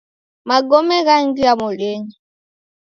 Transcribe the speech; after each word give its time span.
Magome 0.47 0.97
ghangia 1.05 1.51
modenyi. 1.59 2.13